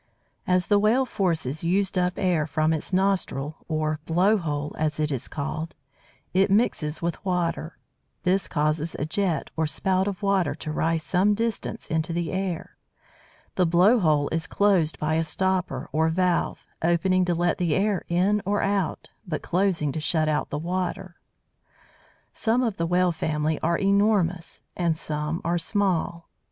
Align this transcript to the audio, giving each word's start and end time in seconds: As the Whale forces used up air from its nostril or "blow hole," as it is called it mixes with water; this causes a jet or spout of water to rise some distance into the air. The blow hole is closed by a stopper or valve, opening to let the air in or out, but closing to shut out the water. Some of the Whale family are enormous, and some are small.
As 0.47 0.65
the 0.65 0.79
Whale 0.79 1.05
forces 1.05 1.63
used 1.63 1.95
up 1.95 2.13
air 2.17 2.47
from 2.47 2.73
its 2.73 2.91
nostril 2.91 3.57
or 3.67 3.99
"blow 4.07 4.35
hole," 4.37 4.75
as 4.79 4.99
it 4.99 5.11
is 5.11 5.27
called 5.27 5.75
it 6.33 6.49
mixes 6.49 7.03
with 7.03 7.23
water; 7.23 7.77
this 8.23 8.47
causes 8.47 8.95
a 8.97 9.05
jet 9.05 9.51
or 9.55 9.67
spout 9.67 10.07
of 10.07 10.23
water 10.23 10.55
to 10.55 10.71
rise 10.71 11.03
some 11.03 11.35
distance 11.35 11.85
into 11.85 12.13
the 12.13 12.31
air. 12.31 12.77
The 13.53 13.67
blow 13.67 13.99
hole 13.99 14.27
is 14.31 14.47
closed 14.47 14.97
by 14.97 15.13
a 15.17 15.23
stopper 15.23 15.87
or 15.91 16.09
valve, 16.09 16.65
opening 16.81 17.23
to 17.25 17.35
let 17.35 17.59
the 17.59 17.75
air 17.75 18.03
in 18.09 18.41
or 18.43 18.63
out, 18.63 19.11
but 19.27 19.43
closing 19.43 19.91
to 19.91 19.99
shut 19.99 20.27
out 20.27 20.49
the 20.49 20.57
water. 20.57 21.17
Some 22.33 22.63
of 22.63 22.77
the 22.77 22.87
Whale 22.87 23.11
family 23.11 23.59
are 23.59 23.77
enormous, 23.77 24.61
and 24.75 24.97
some 24.97 25.41
are 25.45 25.59
small. 25.59 26.27